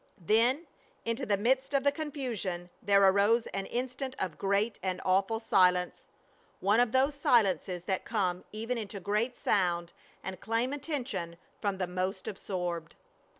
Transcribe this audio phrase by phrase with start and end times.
[0.25, 0.65] Then,
[1.05, 6.07] into the midst of the confusion there arose an instant of great and awful silence.
[6.59, 9.93] One of those silences that come even into great sound
[10.23, 12.95] and claim attention from the most absorbed.